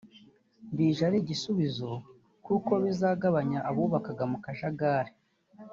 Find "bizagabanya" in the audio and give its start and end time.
2.83-3.59